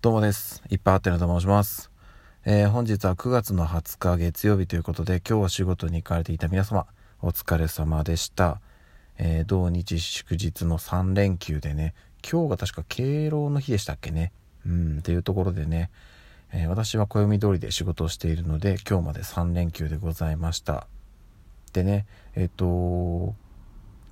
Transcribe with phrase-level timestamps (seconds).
[0.00, 0.62] どうもです。
[0.70, 1.90] いっぱいあってると申します。
[2.44, 6.86] えー、本日は9月の20日月曜日ということで、今日は仕事に行かれていた皆様、
[7.20, 8.60] お疲れ様でした。
[9.18, 14.30] えー、同日祝日の3連休でね、今日が確か敬老の日でしたっけね。
[14.64, 15.90] うん、っていうところでね、
[16.52, 20.86] えー、私は暦通りで仕事をしているので、今日まで3連休でございました。
[21.72, 22.06] でね、
[22.36, 23.34] えっ、と、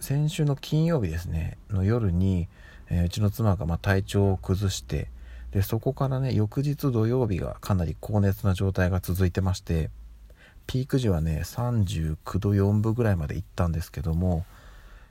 [0.00, 2.48] 先週の金曜日ですね、の夜に、
[2.90, 5.14] えうちの妻がま体調を崩して、
[5.52, 9.90] でそこからね翌日土曜日がかなり高熱な状態が続いてまして
[10.66, 14.44] ピーク時はね39度4分ぐらいまで行ったんですけども、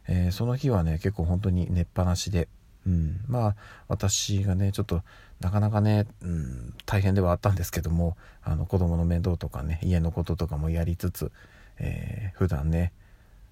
[0.08, 2.48] えー、その日はね結構本当に寝っぱなしで、
[2.85, 3.55] うん、まあ
[3.88, 5.02] 私がねちょっと
[5.39, 11.31] なかなかね、うん、大変ではあったんですけどもあの子供の面倒とかね家のこととかもやりつつ、
[11.80, 12.91] えー、普段ね、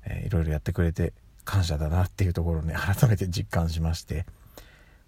[0.05, 1.13] えー、いろいろやってくれて
[1.45, 4.25] 感謝だなっていうところをね改めて実感しまして。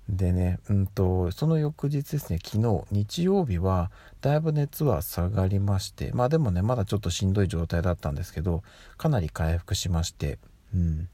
[0.10, 3.92] でね、うんと、その翌日ですね、昨日、日曜日は、
[4.22, 8.64] だいぶ熱は下がりまして、まあでもね、まだちょっとしんどい状態だったんですけど、
[8.98, 10.38] かなり回復しまして、
[10.74, 11.10] うん。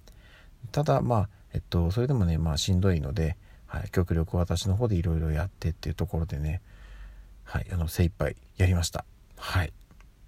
[0.72, 6.62] ただ、まあ、えっと、それでもね、まあしんどいので、はい、極力私の方でいろいろやってっていうところでね、
[7.46, 9.06] はい、あの、精一杯やりました。
[9.38, 9.72] はい、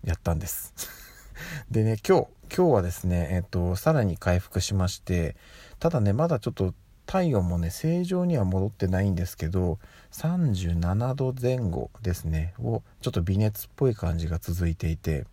[0.06, 0.74] やったんです。
[1.70, 5.36] でね、今日、今日はですね、えっと、さらに回復しまして、
[5.80, 6.74] ただね、まだちょっと
[7.06, 9.80] 体温もね正常には戻ってないんですけど
[10.12, 15.26] 37度前後ですねをちょっと微熱っぽい感じが続いていて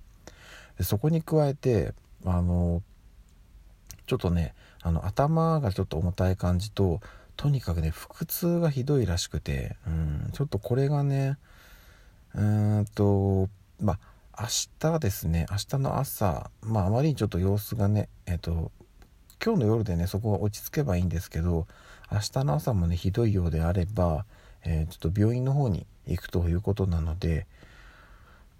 [0.81, 2.83] そこに加えてあの
[4.07, 7.01] ちょっとねあの頭がちょっと重たい感じと
[7.37, 11.39] とにかくね腹痛がひどいらしくてうんちょっとこれがね
[12.35, 13.49] うーんと
[13.81, 14.47] まあ明
[14.79, 18.73] 日ですね明日の朝まああまりにちょっと様子がねえっと
[19.43, 21.67] 今日の夜でねそこが落ち着けばいいんですけど
[22.13, 24.27] 明日の朝もねひどいようであれば、
[24.65, 27.47] えー、ちょっと病院の方に行くということなので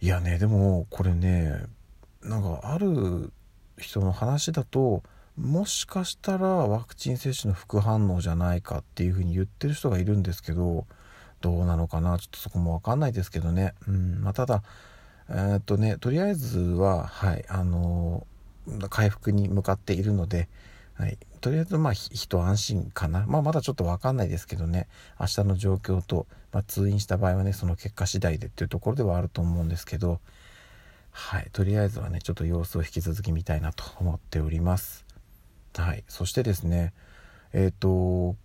[0.01, 1.55] いやねでもこれね
[2.23, 3.33] なんかある
[3.79, 5.03] 人の話だと
[5.37, 10.87] もしかしたらワクチン接種の副反応じゃないかっていうふうに言ってる人がいるんですけど
[11.41, 14.63] どうなのかなちょっとそこも分かんないですけどね、うんまあ、ただ
[15.29, 18.27] えー、っとねとりあえずははいあの、
[18.89, 20.49] 回復に向かっているので
[21.01, 24.87] はい、とりあえずまあ一安心かな、まあ、まだちょっと分かんないですけどね。
[25.19, 30.21] 明日の状況と、まあ、通院した場合はねその結果次第でっていうところではあると思うんですけど
[31.11, 31.49] はい。
[31.55, 35.07] とりあえずはねちょっと様子を引き続き見たいなと思っております。
[35.75, 36.05] はい。
[36.07, 36.93] そしてですね
[37.55, 38.37] えっ、ー、と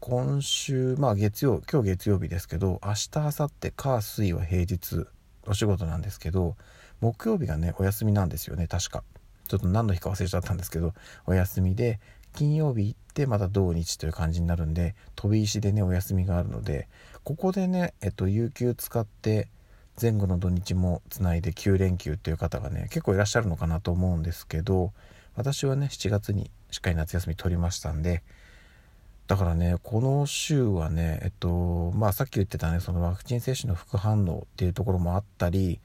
[0.00, 5.06] 今週まあ月曜今日月曜日ですけど明日明後日火水は平日
[5.46, 6.56] お仕事なんですけど
[7.00, 9.04] 木曜日がねお休みなんですよね確か。
[9.50, 10.94] ちょっと何の日か忘れちゃったんですけど
[11.26, 11.98] お休みで
[12.36, 16.88] 金曜日行ってまた土日という感じになるんで飛び石でねお休みがあるので
[17.24, 19.48] ここでねえっと有給使って
[20.00, 24.92] 前後の土日もつないで9連休っていう方がね結構いらっしゃるのかなと思うんですけど
[25.34, 28.22] 私はね7月にしっかり夏休み取りましたんで
[29.26, 35.80] だからねこの週はねえっとまあさっき言ってたねそのワクチン接種の副反応っていうところもあったり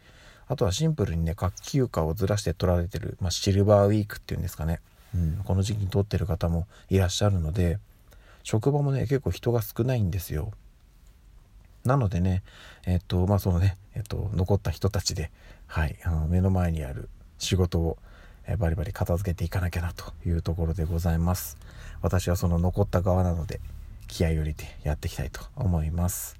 [0.47, 4.79] あとはシンプルにね、夏季休暇をずらして取られてる、まあ、シルバーウィークっていうんですかね。
[5.15, 7.79] うん、この時期に取ってる方もいらっしゃるので、
[8.43, 10.51] 職場もね、結構人が少ないんですよ。
[11.83, 12.43] なのでね、
[12.85, 15.31] えっと、まあ、そのね、えっと、残った人たちで、
[15.67, 17.97] はい、あの目の前にある仕事を、
[18.47, 21.57] えバリバリ片付けていかなきゃなというところでございます。
[22.01, 23.59] 私はその残った側なので、
[24.07, 26.37] 気合を入れてやっていきたいと思います。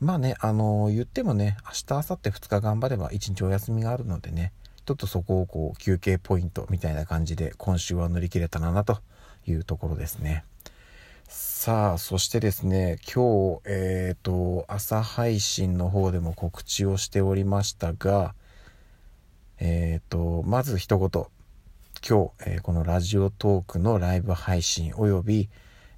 [0.00, 4.52] まあね、あのー、言ってもね、明日、明後日2日頑張れば1日お休みがあるのでね、
[4.86, 8.98] ちょっとそこをこう休憩ポイントみたいな感じで今週は乗り切れたらなと
[9.46, 10.44] いうところですね。
[11.28, 18.34] さあ、そしてですね、今日、えっ、ー、と、朝配信の方でも告知をしておりましたが、
[19.58, 25.50] えっ、ー、と、まず一言、今日、えー、このラジオトークのライブ配信および、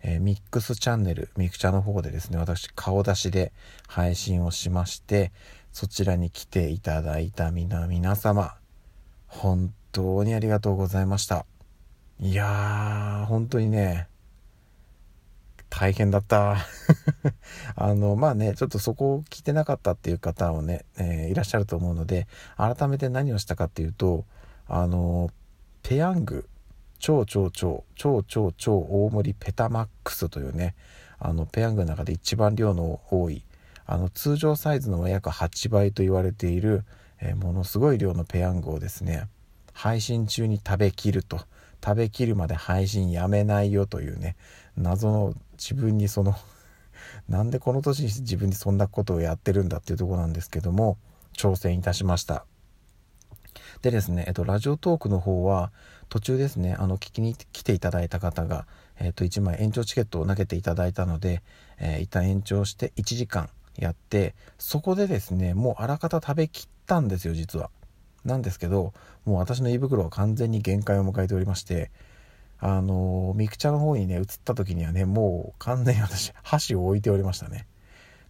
[0.03, 3.53] えー、ミックスチャンネル、ミクチャの方でですね、私顔出しで
[3.89, 5.33] 配信をしまして、
[5.73, 8.55] そちらに来ていただいた皆皆様、
[9.27, 11.47] 本当にありがとうございました。
[12.21, 14.09] いやー、本当にね、
[15.71, 16.57] 大変だった。
[17.77, 22.27] あの、まあね、ちょっとそこを聞いてなかったっていう方をね、えー、いらっしゃると思うので、
[22.57, 24.27] 改めて何をしたかっていうと、
[24.67, 25.31] あの、
[25.83, 26.49] ペヤング
[27.03, 30.77] 超超超超超超大盛りペタマックスというね
[31.19, 33.45] あのペヤングの中で一番量の多い
[33.87, 36.85] あの通常サイズの約8倍と言われている、
[37.21, 39.27] えー、ものすごい量のペヤングをですね
[39.73, 41.41] 配信中に食べきると。
[41.85, 44.37] 食べきるまで配信やめないよというね
[44.77, 46.37] 謎の自分にその
[47.29, 50.97] なんでこの年に自分にそんなことをやってるんだっていうとこなんですけども
[51.37, 52.47] 挑戦いたしました。
[53.83, 55.73] でですね、えっと、ラジオトークの方は
[56.09, 58.67] 途中ですねあの聞きに来ていただいた方が、
[58.99, 61.43] えっと、1枚延長チケットを投げていただいたので、
[61.79, 67.71] えー、一旦延長して1時間やってそこでですねもうあらかた食べきったんですよ実は。
[68.25, 68.93] なんですけど
[69.25, 71.91] もう私の胃袋は完全に限界を迎えておりまして
[72.61, 77.67] あのミクチャの方にね移った時にはねもう完全に私箸を置いておりましたね。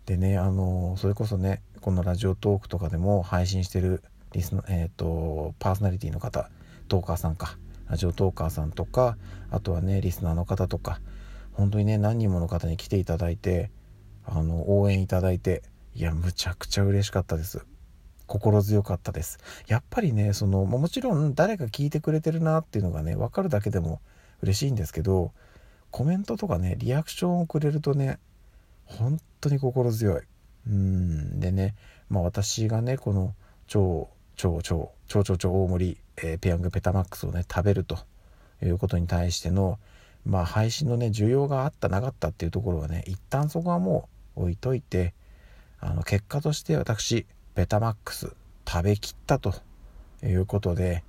[0.06, 4.02] でねあのそれこそねこのラジオトークとかでも配信してる
[4.32, 6.50] リスの、えーと、パーソナリティの方
[6.88, 7.56] トーカーさんか。
[7.92, 9.18] ラジオトーカーさんとか
[9.50, 11.02] あとはねリスナーの方とか
[11.52, 13.70] 本当にね何人もの方に来ていただいて
[14.24, 15.62] あの応援いただいて
[15.94, 17.66] いやむちゃくちゃ嬉しかったです。
[18.26, 19.38] 心強かったです。
[19.66, 24.00] やっぱりねそのもちろん誰か聞いてくれてるなっていうのがね分かるだけでも
[24.40, 25.32] 嬉しいんですけど
[25.90, 28.18] コメントとかねリアクションをくれるとね
[28.86, 30.22] 本当に心強い。
[30.66, 31.40] うん。
[31.40, 31.74] でね
[32.08, 33.34] まあ私がねこの
[33.66, 37.98] 超超超超超超大盛り、えー、ペヤングペタマックスをね食べると
[38.62, 39.78] いうことに対しての
[40.24, 45.14] まあ配信のね需要があったなかったっていうところはね一旦そこはもう置いといて
[45.80, 48.34] あの結果として私ベタマックス
[48.68, 49.54] 食べきったと
[50.22, 51.02] いうことで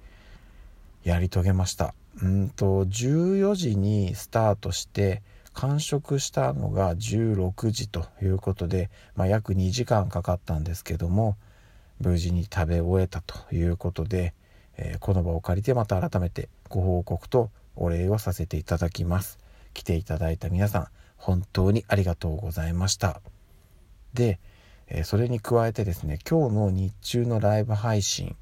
[1.04, 1.94] やり遂げました。
[2.22, 5.22] うんと14時にスタートして
[5.54, 11.38] 完食したのが16時ということで、まあ、約2時間かかったんですけども
[12.00, 14.34] 無事に食べ終えたということで、
[14.78, 19.40] えー、この場を借りてまた改めてご報告とお礼をさせていただきます。
[19.74, 20.88] 来ていただいた皆さん
[21.18, 23.22] 本当にありがとうございました。
[24.14, 24.40] で、
[24.88, 28.36] え、それに加えてですね今日の日中のライブ配信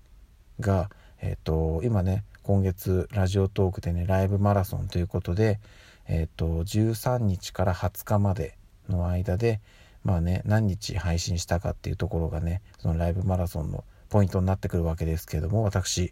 [0.60, 0.90] が
[1.22, 5.60] えっ、ー、と今ね今月ラジオトークでねライブマラソンということで、
[6.08, 8.58] えっ、ー、と13日から20日まで
[8.90, 9.62] の間で
[10.04, 16.12] まあね何日配信したかっていうところがねそのライブマラソンのポイントになってくるわけですけども私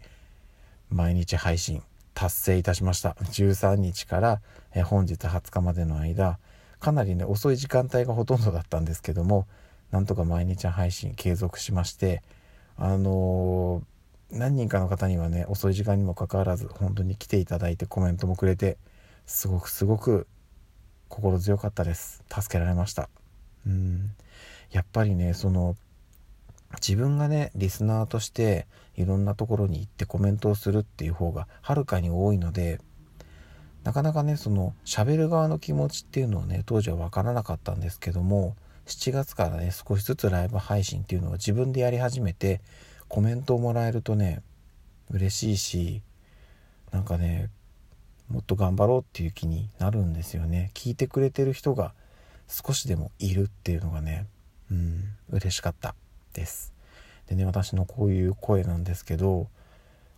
[0.90, 1.82] 毎日配信
[2.14, 3.10] 達成いたしました。
[3.10, 4.40] 13日から
[4.74, 6.38] え本日20日までの間
[6.78, 9.46] かなりね遅い時間帯がほとんどだったんですけども
[9.90, 12.22] なんとか毎日配信継続しまして
[12.76, 18.78] あのー、何人かの方にはね遅い時間にもかかわらず本当に来ていただいてコメントもくれて
[19.26, 20.26] すごくすごく
[21.08, 22.22] 心強かったです。
[22.32, 23.10] 助けられました。
[23.66, 24.10] うん。
[24.70, 25.76] やっぱりねその
[26.74, 28.66] 自分がねリスナーとして
[28.96, 32.80] いろんなところに行ってコメントをするっていう方がはるかに多いので
[33.82, 38.54] なかなかねその喋る側の気持ちっていうのはね当時は分からなかったんですけども
[38.86, 42.60] 7月からね少しずつライブ配信っていうのを自分でやり始めて
[43.08, 44.42] コメントをもらえるとね
[45.10, 46.02] 嬉しいし
[46.92, 47.50] なんかね
[48.28, 50.70] もっと頑張ろうっていう気になるんですよね。
[50.74, 51.94] 聞いてくれてる人が
[52.50, 54.26] 少しでもいるっていうのがね
[54.70, 55.94] うん嬉しかった
[56.34, 56.72] です。
[57.28, 59.48] でね私のこういう声なんですけど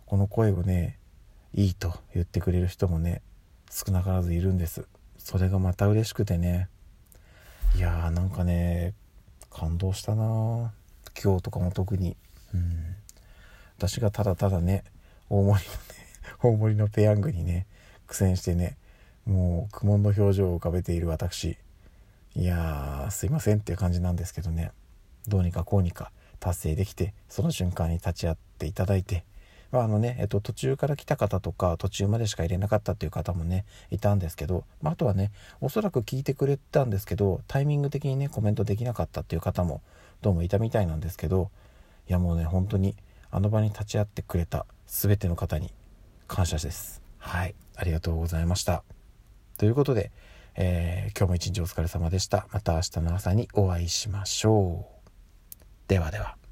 [0.07, 0.97] この声をね
[1.53, 3.21] いいと言ってくれる人もね
[3.71, 4.87] 少なからずいるんです。
[5.17, 6.69] それがまた嬉しくてね。
[7.75, 8.93] いやーなんかね
[9.49, 10.73] 感動したな
[11.23, 12.17] 今日とかも特に。
[12.53, 12.95] うん。
[13.77, 14.83] 私がただただね
[15.29, 15.79] 大盛りのね
[16.41, 17.67] 大盛りのペヤングにね
[18.07, 18.77] 苦戦してね
[19.25, 21.57] もう苦悶の表情を浮かべている私。
[22.35, 24.71] いやーすいませんっていう感じなんですけどね。
[25.27, 29.23] どうにかこうにか達成できてその瞬間に立ち会っていただいて。
[29.71, 35.31] まああのね、えっと、途中から来た方とか途中までしか入れなかったっていう方もねいたんですけど、まあ、あとはね
[35.61, 39.81] おそらく聞いてくれたんですけどタイミング的にねコメントできなかったっていう方も
[40.21, 41.49] どうもいたみたいなんですけど。
[42.09, 42.95] いやもうね本当に
[43.31, 45.71] あの場に立ち会ってくれた全ての方に
[46.27, 47.01] 感謝です。
[47.17, 47.55] はい。
[47.75, 48.83] ありがとうございました。
[49.57, 50.11] ということで、
[50.55, 52.47] えー、今日も一日お疲れ様でした。
[52.51, 55.03] また明日の朝にお会いしましょう。
[55.87, 56.42] ではでは。